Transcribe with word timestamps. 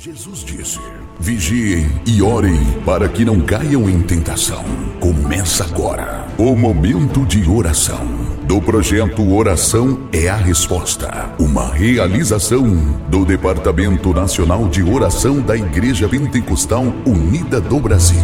Jesus 0.00 0.44
disse: 0.44 0.78
Vigiem 1.18 1.90
e 2.06 2.22
orem 2.22 2.56
para 2.86 3.08
que 3.08 3.24
não 3.24 3.40
caiam 3.40 3.90
em 3.90 4.00
tentação. 4.00 4.64
Começa 5.00 5.64
agora 5.64 6.24
o 6.38 6.54
momento 6.54 7.26
de 7.26 7.50
oração 7.50 8.06
do 8.44 8.62
projeto 8.62 9.28
Oração 9.34 10.08
é 10.12 10.28
a 10.28 10.36
Resposta, 10.36 11.34
uma 11.36 11.74
realização 11.74 12.64
do 13.08 13.24
Departamento 13.24 14.14
Nacional 14.14 14.68
de 14.68 14.84
Oração 14.84 15.40
da 15.40 15.56
Igreja 15.56 16.08
Pentecostal 16.08 16.84
Unida 17.04 17.60
do 17.60 17.80
Brasil. 17.80 18.22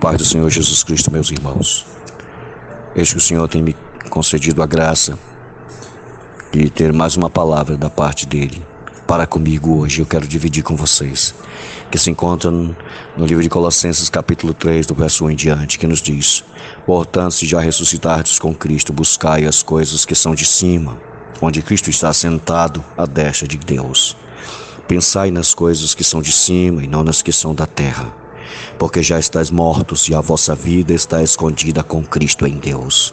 Pai 0.00 0.16
do 0.16 0.24
Senhor 0.24 0.48
Jesus 0.48 0.82
Cristo, 0.82 1.12
meus 1.12 1.30
irmãos, 1.30 1.86
eis 2.96 3.12
que 3.12 3.18
o 3.18 3.20
Senhor 3.20 3.46
tem 3.48 3.62
me 3.62 3.76
concedido 4.08 4.62
a 4.62 4.66
graça 4.66 5.18
de 6.50 6.70
ter 6.70 6.90
mais 6.90 7.18
uma 7.18 7.28
palavra 7.28 7.76
da 7.76 7.90
parte 7.90 8.26
dele 8.26 8.71
para 9.12 9.26
comigo 9.26 9.76
hoje. 9.76 10.00
Eu 10.00 10.06
quero 10.06 10.26
dividir 10.26 10.62
com 10.62 10.74
vocês, 10.74 11.34
que 11.90 11.98
se 11.98 12.10
encontra 12.10 12.50
no 12.50 13.26
livro 13.26 13.42
de 13.42 13.48
Colossenses, 13.50 14.08
capítulo 14.08 14.54
3, 14.54 14.86
do 14.86 14.94
verso 14.94 15.26
1 15.26 15.32
em 15.32 15.36
diante, 15.36 15.78
que 15.78 15.86
nos 15.86 16.00
diz: 16.00 16.42
Portanto, 16.86 17.32
se 17.32 17.44
já 17.44 17.60
ressuscitardes 17.60 18.38
com 18.38 18.54
Cristo, 18.54 18.90
buscai 18.90 19.44
as 19.44 19.62
coisas 19.62 20.06
que 20.06 20.14
são 20.14 20.34
de 20.34 20.46
cima, 20.46 20.98
onde 21.42 21.60
Cristo 21.60 21.90
está 21.90 22.10
sentado 22.14 22.82
à 22.96 23.04
destra 23.04 23.46
de 23.46 23.58
Deus. 23.58 24.16
Pensai 24.88 25.30
nas 25.30 25.52
coisas 25.52 25.94
que 25.94 26.02
são 26.02 26.22
de 26.22 26.32
cima 26.32 26.82
e 26.82 26.86
não 26.86 27.04
nas 27.04 27.20
que 27.20 27.32
são 27.32 27.54
da 27.54 27.66
terra, 27.66 28.10
porque 28.78 29.02
já 29.02 29.18
estáis 29.18 29.50
mortos 29.50 30.08
e 30.08 30.14
a 30.14 30.22
vossa 30.22 30.54
vida 30.54 30.94
está 30.94 31.22
escondida 31.22 31.82
com 31.82 32.02
Cristo 32.02 32.46
em 32.46 32.56
Deus. 32.56 33.12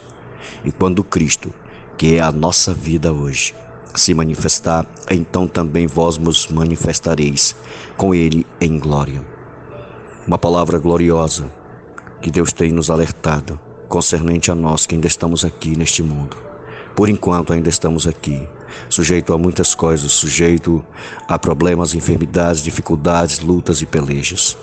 E 0.64 0.72
quando 0.72 1.04
Cristo, 1.04 1.52
que 1.98 2.16
é 2.16 2.20
a 2.22 2.32
nossa 2.32 2.72
vida 2.72 3.12
hoje, 3.12 3.54
se 3.94 4.14
manifestar, 4.14 4.86
então 5.10 5.48
também 5.48 5.86
vós 5.86 6.16
vos 6.16 6.48
manifestareis 6.48 7.56
com 7.96 8.14
ele 8.14 8.46
em 8.60 8.78
glória. 8.78 9.24
Uma 10.26 10.38
palavra 10.38 10.78
gloriosa 10.78 11.50
que 12.22 12.30
Deus 12.30 12.52
tem 12.52 12.72
nos 12.72 12.90
alertado 12.90 13.58
concernente 13.88 14.50
a 14.50 14.54
nós 14.54 14.86
que 14.86 14.94
ainda 14.94 15.08
estamos 15.08 15.44
aqui 15.44 15.76
neste 15.76 16.02
mundo. 16.02 16.36
Por 16.94 17.08
enquanto 17.08 17.52
ainda 17.52 17.68
estamos 17.68 18.06
aqui, 18.06 18.48
sujeito 18.88 19.32
a 19.32 19.38
muitas 19.38 19.74
coisas, 19.74 20.12
sujeito 20.12 20.84
a 21.26 21.38
problemas, 21.38 21.94
enfermidades, 21.94 22.62
dificuldades, 22.62 23.40
lutas 23.40 23.82
e 23.82 23.86
pelejas. 23.86 24.56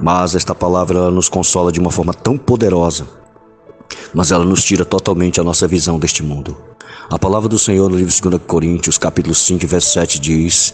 Mas 0.00 0.34
esta 0.34 0.54
palavra 0.54 1.10
nos 1.10 1.28
consola 1.28 1.72
de 1.72 1.80
uma 1.80 1.90
forma 1.90 2.14
tão 2.14 2.38
poderosa, 2.38 3.06
mas 4.14 4.30
ela 4.30 4.44
nos 4.44 4.64
tira 4.64 4.84
totalmente 4.84 5.40
a 5.40 5.44
nossa 5.44 5.66
visão 5.66 5.98
deste 5.98 6.22
mundo. 6.22 6.69
A 7.10 7.18
palavra 7.18 7.48
do 7.48 7.58
Senhor 7.58 7.90
no 7.90 7.96
livro 7.96 8.12
de 8.12 8.20
2 8.20 8.42
Coríntios, 8.46 8.96
capítulo 8.96 9.34
5, 9.34 9.66
verso 9.66 9.92
7 9.94 10.20
diz 10.20 10.72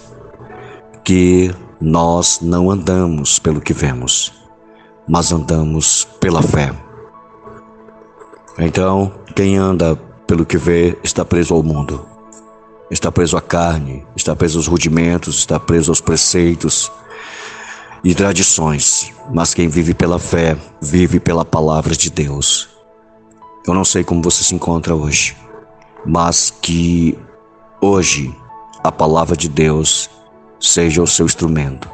que 1.03 1.51
nós 1.81 2.41
não 2.43 2.71
andamos 2.71 3.39
pelo 3.39 3.59
que 3.59 3.73
vemos, 3.73 4.33
mas 5.09 5.33
andamos 5.33 6.07
pela 6.21 6.43
fé. 6.43 6.75
Então, 8.59 9.13
quem 9.35 9.57
anda 9.57 9.97
pelo 10.27 10.45
que 10.45 10.59
vê 10.59 10.99
está 11.03 11.25
preso 11.25 11.55
ao 11.55 11.63
mundo, 11.63 12.07
está 12.91 13.11
preso 13.11 13.39
à 13.39 13.41
carne, 13.41 14.05
está 14.15 14.37
preso 14.37 14.59
aos 14.59 14.67
rudimentos, 14.67 15.39
está 15.39 15.59
preso 15.59 15.91
aos 15.91 16.03
preceitos 16.03 16.93
e 18.05 18.15
tradições, 18.15 19.11
mas 19.33 19.55
quem 19.55 19.69
vive 19.69 19.95
pela 19.95 20.19
fé, 20.19 20.55
vive 20.83 21.19
pela 21.19 21.47
palavra 21.47 21.97
de 21.97 22.11
Deus. 22.11 22.69
Eu 23.67 23.73
não 23.73 23.87
sei 23.87 24.05
como 24.05 24.21
você 24.21 24.45
se 24.45 24.55
encontra 24.55 24.95
hoje 24.95 25.35
mas 26.07 26.51
que 26.63 27.19
hoje 27.81 28.35
a 28.83 28.93
palavra 28.93 29.37
de 29.37 29.49
Deus 29.49 30.09
seja 30.61 31.03
o 31.03 31.07
seu 31.07 31.27
instrumento. 31.27 31.91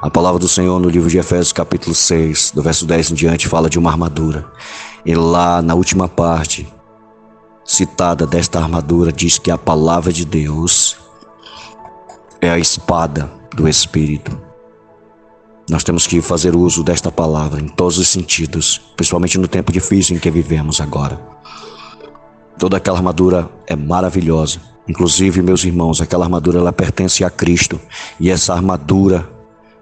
A 0.00 0.10
palavra 0.10 0.40
do 0.40 0.48
Senhor 0.48 0.80
no 0.80 0.88
livro 0.88 1.08
de 1.08 1.18
Efésios, 1.18 1.52
capítulo 1.52 1.94
6, 1.94 2.50
do 2.52 2.62
verso 2.62 2.84
10 2.84 3.12
em 3.12 3.14
diante, 3.14 3.46
fala 3.46 3.70
de 3.70 3.78
uma 3.78 3.90
armadura. 3.90 4.50
E 5.06 5.14
lá 5.14 5.62
na 5.62 5.74
última 5.74 6.08
parte, 6.08 6.66
citada 7.64 8.26
desta 8.26 8.58
armadura, 8.58 9.12
diz 9.12 9.38
que 9.38 9.50
a 9.50 9.56
palavra 9.56 10.12
de 10.12 10.24
Deus 10.24 10.96
é 12.40 12.50
a 12.50 12.58
espada 12.58 13.30
do 13.54 13.68
Espírito. 13.68 14.36
Nós 15.70 15.84
temos 15.84 16.08
que 16.08 16.20
fazer 16.20 16.56
uso 16.56 16.82
desta 16.82 17.12
palavra 17.12 17.60
em 17.60 17.68
todos 17.68 17.96
os 17.96 18.08
sentidos, 18.08 18.80
principalmente 18.96 19.38
no 19.38 19.46
tempo 19.46 19.70
difícil 19.70 20.16
em 20.16 20.18
que 20.18 20.30
vivemos 20.32 20.80
agora. 20.80 21.20
Toda 22.62 22.76
aquela 22.76 22.98
armadura 22.98 23.50
é 23.66 23.74
maravilhosa. 23.74 24.60
Inclusive, 24.86 25.42
meus 25.42 25.64
irmãos, 25.64 26.00
aquela 26.00 26.26
armadura 26.26 26.60
ela 26.60 26.72
pertence 26.72 27.24
a 27.24 27.28
Cristo. 27.28 27.80
E 28.20 28.30
essa 28.30 28.54
armadura, 28.54 29.28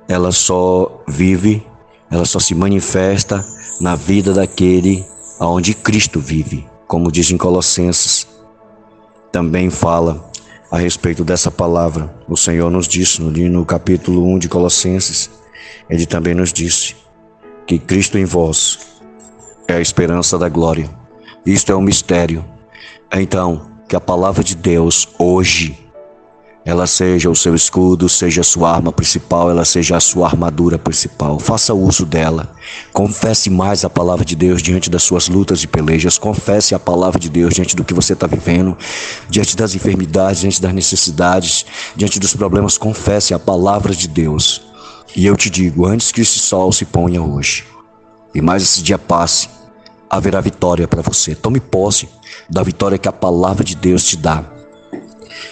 ela 0.08 0.32
só 0.32 1.02
vive, 1.06 1.62
ela 2.10 2.24
só 2.24 2.38
se 2.38 2.54
manifesta 2.54 3.44
na 3.82 3.94
vida 3.94 4.32
daquele 4.32 5.04
aonde 5.38 5.74
Cristo 5.74 6.20
vive. 6.20 6.66
Como 6.86 7.12
diz 7.12 7.30
em 7.30 7.36
Colossenses, 7.36 8.26
também 9.30 9.68
fala 9.68 10.30
a 10.70 10.78
respeito 10.78 11.22
dessa 11.22 11.50
palavra. 11.50 12.10
O 12.26 12.34
Senhor 12.34 12.70
nos 12.70 12.88
disse 12.88 13.20
no, 13.20 13.66
capítulo 13.66 14.26
1 14.26 14.38
de 14.38 14.48
Colossenses, 14.48 15.30
ele 15.90 16.06
também 16.06 16.34
nos 16.34 16.50
disse 16.50 16.96
que 17.66 17.78
Cristo 17.78 18.16
em 18.16 18.24
vós 18.24 18.78
é 19.68 19.74
a 19.74 19.80
esperança 19.82 20.38
da 20.38 20.48
glória. 20.48 20.88
Isto 21.44 21.72
é 21.72 21.76
um 21.76 21.82
mistério 21.82 22.42
então, 23.18 23.70
que 23.88 23.96
a 23.96 24.00
palavra 24.00 24.44
de 24.44 24.54
Deus 24.54 25.08
hoje 25.18 25.90
ela 26.64 26.86
seja 26.86 27.30
o 27.30 27.34
seu 27.34 27.54
escudo, 27.54 28.08
seja 28.08 28.42
a 28.42 28.44
sua 28.44 28.70
arma 28.70 28.92
principal, 28.92 29.50
ela 29.50 29.64
seja 29.64 29.96
a 29.96 30.00
sua 30.00 30.26
armadura 30.26 30.78
principal. 30.78 31.38
Faça 31.38 31.72
uso 31.72 32.04
dela. 32.04 32.52
Confesse 32.92 33.48
mais 33.48 33.84
a 33.84 33.90
palavra 33.90 34.24
de 34.24 34.36
Deus 34.36 34.62
diante 34.62 34.90
das 34.90 35.02
suas 35.02 35.26
lutas 35.28 35.62
e 35.62 35.66
pelejas. 35.66 36.18
Confesse 36.18 36.74
a 36.74 36.78
palavra 36.78 37.18
de 37.18 37.30
Deus 37.30 37.54
diante 37.54 37.74
do 37.74 37.82
que 37.82 37.94
você 37.94 38.12
está 38.12 38.26
vivendo, 38.26 38.76
diante 39.28 39.56
das 39.56 39.74
enfermidades, 39.74 40.42
diante 40.42 40.60
das 40.60 40.74
necessidades, 40.74 41.64
diante 41.96 42.20
dos 42.20 42.34
problemas. 42.34 42.76
Confesse 42.76 43.32
a 43.32 43.38
palavra 43.38 43.94
de 43.94 44.06
Deus. 44.06 44.62
E 45.16 45.24
eu 45.24 45.36
te 45.36 45.48
digo, 45.48 45.86
antes 45.86 46.12
que 46.12 46.20
esse 46.20 46.38
sol 46.38 46.70
se 46.72 46.84
ponha 46.84 47.22
hoje, 47.22 47.64
e 48.34 48.40
mais 48.40 48.62
esse 48.62 48.82
dia 48.82 48.98
passe, 48.98 49.48
haverá 50.10 50.40
vitória 50.40 50.88
para 50.88 51.00
você. 51.00 51.34
Tome 51.34 51.60
posse 51.60 52.08
da 52.50 52.62
vitória 52.64 52.98
que 52.98 53.08
a 53.08 53.12
palavra 53.12 53.62
de 53.62 53.76
Deus 53.76 54.04
te 54.04 54.16
dá. 54.16 54.44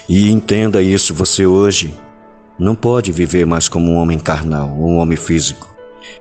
E 0.08 0.30
entenda 0.30 0.82
isso, 0.82 1.14
você 1.14 1.46
hoje 1.46 1.94
não 2.58 2.74
pode 2.74 3.12
viver 3.12 3.46
mais 3.46 3.68
como 3.68 3.92
um 3.92 3.96
homem 3.96 4.18
carnal, 4.18 4.68
um 4.70 4.96
homem 4.96 5.16
físico. 5.16 5.68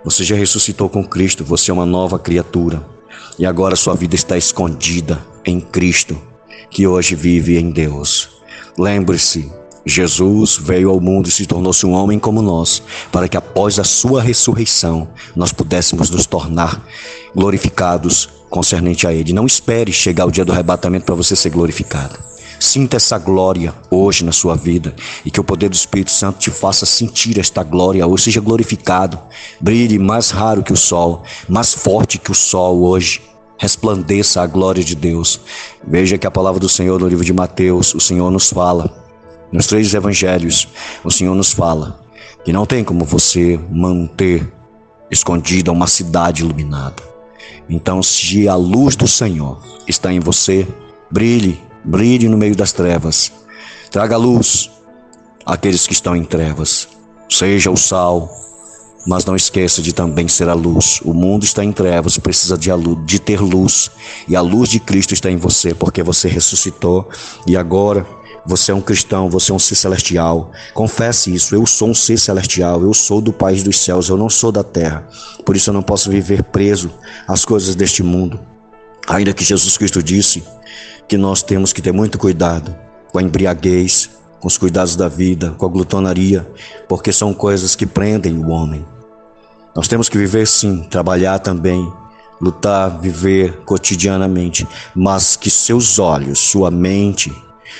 Você 0.03 0.23
já 0.23 0.35
ressuscitou 0.35 0.87
com 0.87 1.03
Cristo, 1.03 1.43
você 1.43 1.71
é 1.71 1.73
uma 1.73 1.85
nova 1.85 2.19
criatura. 2.19 2.85
E 3.39 3.45
agora 3.45 3.75
sua 3.75 3.95
vida 3.95 4.15
está 4.15 4.37
escondida 4.37 5.19
em 5.43 5.59
Cristo, 5.59 6.21
que 6.69 6.85
hoje 6.85 7.15
vive 7.15 7.57
em 7.57 7.71
Deus. 7.71 8.29
Lembre-se, 8.77 9.51
Jesus 9.87 10.57
veio 10.57 10.89
ao 10.89 10.99
mundo 10.99 11.29
e 11.29 11.31
se 11.31 11.45
tornou-se 11.45 11.85
um 11.85 11.93
homem 11.93 12.19
como 12.19 12.41
nós, 12.41 12.81
para 13.11 13.27
que 13.27 13.37
após 13.37 13.79
a 13.79 13.83
sua 13.83 14.21
ressurreição 14.21 15.07
nós 15.35 15.51
pudéssemos 15.53 16.09
nos 16.09 16.25
tornar 16.25 16.83
glorificados 17.33 18.29
concernente 18.49 19.07
a 19.07 19.13
Ele. 19.13 19.33
Não 19.33 19.45
espere 19.45 19.91
chegar 19.91 20.25
o 20.25 20.31
dia 20.31 20.43
do 20.43 20.51
arrebatamento 20.51 21.05
para 21.05 21.15
você 21.15 21.35
ser 21.35 21.49
glorificado. 21.49 22.17
Sinta 22.59 22.97
essa 22.97 23.17
glória 23.19 23.73
hoje 23.89 24.25
na 24.25 24.31
sua 24.31 24.55
vida 24.55 24.95
e 25.23 25.29
que 25.29 25.39
o 25.39 25.43
poder 25.43 25.69
do 25.69 25.75
Espírito 25.75 26.11
Santo 26.11 26.39
te 26.39 26.49
faça 26.49 26.85
sentir 26.85 27.39
esta 27.39 27.63
glória 27.63 28.05
hoje. 28.05 28.25
Seja 28.25 28.41
glorificado, 28.41 29.19
brilhe 29.61 29.99
mais 29.99 30.31
raro 30.31 30.63
que 30.63 30.73
o 30.73 30.77
sol, 30.77 31.23
mais 31.47 31.73
forte 31.73 32.17
que 32.17 32.31
o 32.31 32.35
sol 32.35 32.81
hoje. 32.81 33.21
Resplandeça 33.59 34.41
a 34.41 34.47
glória 34.47 34.83
de 34.83 34.95
Deus. 34.95 35.39
Veja 35.87 36.17
que 36.17 36.27
a 36.27 36.31
palavra 36.31 36.59
do 36.59 36.69
Senhor 36.69 36.99
no 36.99 37.07
livro 37.07 37.25
de 37.25 37.33
Mateus, 37.33 37.93
o 37.93 37.99
Senhor 37.99 38.29
nos 38.31 38.49
fala 38.49 39.06
nos 39.52 39.67
três 39.67 39.94
evangelhos, 39.94 40.67
o 41.03 41.11
Senhor 41.11 41.35
nos 41.35 41.52
fala 41.52 41.99
que 42.44 42.53
não 42.53 42.66
tem 42.66 42.84
como 42.84 43.05
você 43.05 43.59
manter 43.72 44.52
escondida 45.09 45.72
uma 45.72 45.88
cidade 45.88 46.44
iluminada. 46.44 47.03
Então, 47.70 48.02
se 48.02 48.47
a 48.47 48.55
luz 48.55 48.96
do 48.96 49.08
Senhor 49.08 49.61
está 49.88 50.11
em 50.14 50.20
você, 50.20 50.67
brilhe, 51.11 51.59
brilhe 51.84 52.29
no 52.29 52.38
meio 52.38 52.55
das 52.55 52.72
trevas. 52.72 53.32
Traga 53.91 54.17
luz 54.17 54.70
àqueles 55.46 55.85
que 55.85 55.93
estão 55.93 56.16
em 56.16 56.23
trevas. 56.23 56.88
Seja 57.29 57.70
o 57.70 57.78
sal, 57.78 58.29
mas 59.05 59.26
não 59.26 59.35
esqueça 59.35 59.82
de 59.82 59.93
também 59.93 60.28
ser 60.28 60.50
a 60.50 60.53
luz. 60.53 61.00
O 61.03 61.14
mundo 61.14 61.43
está 61.43 61.64
em 61.64 61.72
trevas, 61.72 62.17
precisa 62.17 62.58
de, 62.58 62.70
de 63.05 63.20
ter 63.20 63.40
luz, 63.40 63.90
e 64.28 64.35
a 64.35 64.41
luz 64.41 64.70
de 64.70 64.79
Cristo 64.79 65.14
está 65.14 65.32
em 65.32 65.38
você, 65.38 65.73
porque 65.73 66.03
você 66.03 66.28
ressuscitou 66.28 67.09
e 67.46 67.55
agora 67.55 68.05
você 68.47 68.72
é 68.72 68.76
um 68.76 68.79
cristão, 68.79 69.29
você 69.29 69.52
é 69.52 69.55
um 69.55 69.59
ser 69.59 69.76
celestial. 69.76 70.52
Confesse 70.73 71.34
isso. 71.34 71.53
Eu 71.53 71.66
sou 71.66 71.90
um 71.90 71.94
ser 71.94 72.17
celestial. 72.17 72.82
Eu 72.82 72.94
sou 72.94 73.20
do 73.20 73.34
país 73.34 73.61
dos 73.61 73.78
céus. 73.78 74.08
Eu 74.08 74.16
não 74.16 74.29
sou 74.29 74.53
da 74.53 74.64
terra. 74.64 75.05
Por 75.46 75.58
isso 75.58 75.70
eu 75.70 75.73
não 75.73 75.84
posso 75.84 76.09
viver 76.09 76.41
preso 76.44 76.90
às 77.28 77.44
coisas 77.44 77.76
deste 77.76 78.02
mundo. 78.02 78.40
Ainda 79.05 79.34
que 79.34 79.44
Jesus 79.44 79.78
Cristo 79.78 80.02
disse 80.02 80.44
que 81.09 81.17
nós 81.17 81.44
temos 81.44 81.73
que 81.73 81.82
ter 81.82 81.91
muito 81.91 82.17
cuidado 82.17 82.73
com 83.11 83.20
a 83.20 83.22
embriaguez, 83.22 84.09
com 84.40 84.47
os 84.47 84.58
cuidados 84.58 84.96
da 84.96 85.09
vida, 85.09 85.52
com 85.58 85.66
a 85.66 85.70
glutonaria, 85.70 86.50
porque 86.88 87.11
são 87.11 87.34
coisas 87.34 87.76
que 87.76 87.85
prendem 87.85 88.38
o 88.38 88.50
homem. 88.50 88.85
Nós 89.76 89.90
temos 89.90 90.08
que 90.08 90.17
viver 90.17 90.47
sim, 90.47 90.84
trabalhar 90.84 91.40
também, 91.40 91.91
lutar, 92.40 93.00
viver 93.00 93.58
cotidianamente, 93.66 94.66
mas 94.96 95.35
que 95.35 95.50
seus 95.50 96.00
olhos, 96.00 96.40
sua 96.40 96.72
mente, 96.72 97.34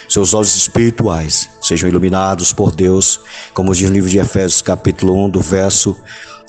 seus 0.08 0.34
olhos 0.34 0.56
espirituais 0.56 1.50
sejam 1.62 1.90
iluminados 1.90 2.54
por 2.54 2.72
Deus, 2.72 3.20
como 3.54 3.74
diz 3.74 3.90
o 3.90 3.94
livro 3.94 4.10
de 4.10 4.20
Efésios, 4.20 4.62
capítulo 4.62 5.26
1, 5.26 5.30
do 5.30 5.42
verso 5.42 5.98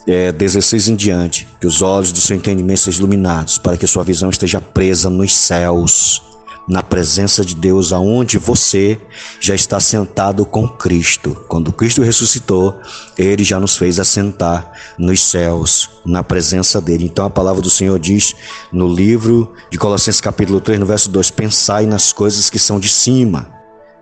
é, 0.07 0.33
16 0.33 0.89
em 0.89 0.97
diante, 0.97 1.47
que 1.61 1.67
os 1.67 1.83
olhos 1.83 2.13
do 2.13 2.19
seu 2.19 2.37
entendimento 2.37 2.81
sejam 2.81 3.01
iluminados, 3.01 3.59
para 3.59 3.77
que 3.77 3.87
sua 3.87 4.03
visão 4.03 4.31
esteja 4.31 4.61
presa 4.61 5.11
nos 5.11 5.35
céus, 5.35 6.23
na 6.69 6.83
presença 6.83 7.45
de 7.45 7.55
Deus, 7.55 7.93
aonde 7.93 8.37
você 8.37 9.01
já 9.41 9.55
está 9.55 9.81
sentado 9.81 10.45
com 10.45 10.69
Cristo. 10.69 11.35
Quando 11.49 11.73
Cristo 11.73 12.03
ressuscitou, 12.03 12.79
ele 13.17 13.43
já 13.43 13.59
nos 13.59 13.77
fez 13.77 13.99
assentar 13.99 14.71
nos 14.99 15.23
céus, 15.23 15.89
na 16.05 16.23
presença 16.23 16.81
dele. 16.81 17.07
Então 17.07 17.25
a 17.25 17.31
palavra 17.31 17.63
do 17.63 17.71
Senhor 17.71 17.99
diz 17.99 18.35
no 18.71 18.87
livro 18.87 19.55
de 19.71 19.79
Colossenses 19.79 20.21
capítulo 20.21 20.61
3, 20.61 20.79
no 20.79 20.87
verso 20.87 21.11
2: 21.11 21.31
"Pensai 21.31 21.87
nas 21.87 22.13
coisas 22.13 22.51
que 22.51 22.59
são 22.59 22.79
de 22.79 22.89
cima, 22.89 23.49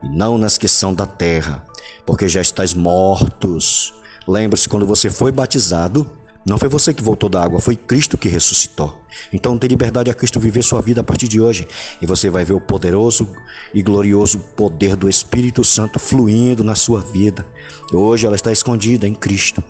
e 0.03 0.09
não 0.09 0.37
nas 0.37 0.59
que 0.59 0.67
são 0.67 0.93
da 0.93 1.07
terra, 1.07 1.65
porque 2.05 2.29
já 2.29 2.41
estáis 2.41 2.75
mortos." 2.75 3.95
Lembre-se 4.27 4.69
quando 4.69 4.85
você 4.85 5.09
foi 5.09 5.31
batizado, 5.31 6.11
não 6.47 6.59
foi 6.59 6.69
você 6.69 6.95
que 6.95 7.03
voltou 7.03 7.29
da 7.29 7.43
água, 7.43 7.61
foi 7.61 7.75
Cristo 7.75 8.17
que 8.17 8.29
ressuscitou. 8.29 9.03
Então 9.33 9.57
dê 9.57 9.67
liberdade 9.67 10.11
a 10.11 10.15
Cristo 10.15 10.39
viver 10.39 10.63
sua 10.63 10.81
vida 10.81 11.01
a 11.01 11.05
partir 11.05 11.27
de 11.27 11.41
hoje. 11.41 11.67
E 12.01 12.07
você 12.07 12.31
vai 12.31 12.45
ver 12.45 12.53
o 12.53 12.61
poderoso 12.61 13.29
e 13.75 13.83
glorioso 13.83 14.39
poder 14.57 14.95
do 14.95 15.09
Espírito 15.09 15.65
Santo 15.65 15.99
fluindo 15.99 16.63
na 16.63 16.77
sua 16.77 17.01
vida. 17.01 17.45
Hoje 17.93 18.29
ela 18.29 18.37
está 18.37 18.53
escondida 18.53 19.09
em 19.09 19.15
Cristo. 19.15 19.63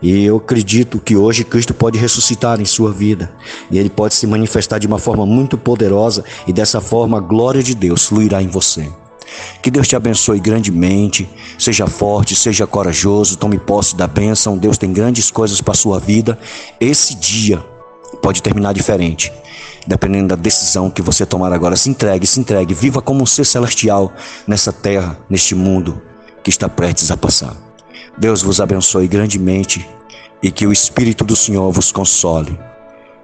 E 0.00 0.24
eu 0.24 0.36
acredito 0.36 1.00
que 1.00 1.16
hoje 1.16 1.42
Cristo 1.42 1.74
pode 1.74 1.98
ressuscitar 1.98 2.60
em 2.60 2.64
sua 2.64 2.92
vida. 2.92 3.32
E 3.68 3.76
ele 3.76 3.90
pode 3.90 4.14
se 4.14 4.24
manifestar 4.24 4.78
de 4.78 4.86
uma 4.86 5.00
forma 5.00 5.26
muito 5.26 5.58
poderosa. 5.58 6.24
E 6.46 6.52
dessa 6.52 6.80
forma 6.80 7.18
a 7.18 7.20
glória 7.20 7.60
de 7.60 7.74
Deus 7.74 8.06
fluirá 8.06 8.40
em 8.40 8.48
você. 8.48 8.88
Que 9.62 9.70
Deus 9.70 9.88
te 9.88 9.96
abençoe 9.96 10.40
grandemente. 10.40 11.28
Seja 11.58 11.86
forte, 11.86 12.34
seja 12.34 12.66
corajoso, 12.66 13.36
tome 13.36 13.58
posse 13.58 13.96
da 13.96 14.06
bênção. 14.06 14.56
Deus 14.56 14.78
tem 14.78 14.92
grandes 14.92 15.30
coisas 15.30 15.60
para 15.60 15.74
sua 15.74 15.98
vida. 15.98 16.38
Esse 16.80 17.14
dia 17.14 17.62
pode 18.22 18.42
terminar 18.42 18.72
diferente, 18.72 19.32
dependendo 19.86 20.28
da 20.28 20.36
decisão 20.36 20.90
que 20.90 21.02
você 21.02 21.24
tomar 21.24 21.52
agora. 21.52 21.76
Se 21.76 21.90
entregue, 21.90 22.26
se 22.26 22.40
entregue. 22.40 22.74
Viva 22.74 23.00
como 23.00 23.22
um 23.22 23.26
ser 23.26 23.44
celestial 23.44 24.12
nessa 24.46 24.72
terra, 24.72 25.18
neste 25.28 25.54
mundo 25.54 26.00
que 26.42 26.50
está 26.50 26.68
prestes 26.68 27.10
a 27.10 27.16
passar. 27.16 27.56
Deus 28.18 28.42
vos 28.42 28.60
abençoe 28.60 29.06
grandemente 29.08 29.86
e 30.42 30.50
que 30.50 30.66
o 30.66 30.72
Espírito 30.72 31.24
do 31.24 31.36
Senhor 31.36 31.70
vos 31.70 31.92
console 31.92 32.58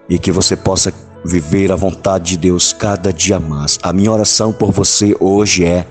e 0.09 0.19
que 0.19 0.31
você 0.31 0.57
possa 0.57 0.93
viver 1.27 1.73
a 1.73 1.77
vontade 1.77 2.31
de 2.31 2.37
Deus 2.39 2.73
cada 2.73 3.13
dia 3.13 3.41
mais. 3.41 3.79
A 3.83 3.93
minha 3.93 4.13
oração 4.13 4.53
por 4.53 4.71
você 4.71 5.15
hoje 5.19 5.65
é 5.65 5.87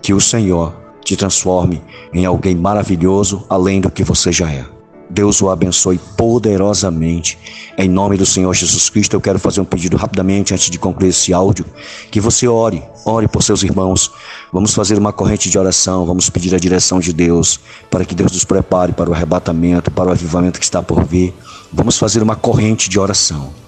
que 0.00 0.14
o 0.14 0.20
Senhor 0.20 0.74
te 1.04 1.16
transforme 1.16 1.82
em 2.12 2.24
alguém 2.24 2.54
maravilhoso 2.54 3.44
além 3.48 3.80
do 3.80 3.90
que 3.90 4.04
você 4.04 4.32
já 4.32 4.50
é. 4.50 4.64
Deus 5.08 5.40
o 5.40 5.50
abençoe 5.50 6.00
poderosamente. 6.16 7.38
Em 7.78 7.88
nome 7.88 8.16
do 8.16 8.26
Senhor 8.26 8.52
Jesus 8.52 8.90
Cristo, 8.90 9.14
eu 9.14 9.20
quero 9.20 9.38
fazer 9.38 9.60
um 9.60 9.64
pedido 9.64 9.96
rapidamente 9.96 10.52
antes 10.52 10.68
de 10.68 10.78
concluir 10.78 11.10
esse 11.10 11.32
áudio, 11.32 11.64
que 12.10 12.20
você 12.20 12.48
ore, 12.48 12.82
ore 13.04 13.28
por 13.28 13.42
seus 13.42 13.62
irmãos. 13.62 14.10
Vamos 14.52 14.74
fazer 14.74 14.98
uma 14.98 15.12
corrente 15.12 15.48
de 15.48 15.58
oração, 15.58 16.04
vamos 16.06 16.28
pedir 16.28 16.54
a 16.54 16.58
direção 16.58 16.98
de 16.98 17.12
Deus 17.12 17.60
para 17.88 18.04
que 18.04 18.14
Deus 18.14 18.32
nos 18.32 18.44
prepare 18.44 18.92
para 18.92 19.08
o 19.08 19.14
arrebatamento, 19.14 19.90
para 19.92 20.08
o 20.08 20.12
avivamento 20.12 20.58
que 20.58 20.64
está 20.64 20.82
por 20.82 21.04
vir. 21.04 21.32
Vamos 21.72 21.98
fazer 21.98 22.22
uma 22.22 22.34
corrente 22.34 22.90
de 22.90 22.98
oração. 22.98 23.65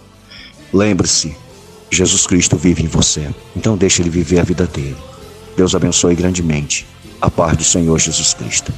Lembre-se, 0.73 1.35
Jesus 1.91 2.27
Cristo 2.27 2.57
vive 2.57 2.83
em 2.83 2.89
você. 2.89 3.29
Então 3.57 3.77
deixe 3.77 4.03
ele 4.03 4.11
viver 4.11 4.41
a 4.41 4.45
vida 4.45 4.67
dele. 4.67 4.97
Deus 5.57 5.75
abençoe 5.75 6.15
grandemente. 6.15 6.87
A 7.21 7.31
paz 7.31 7.57
do 7.57 7.65
Senhor 7.65 7.99
Jesus 7.99 8.35
Cristo. 8.35 8.73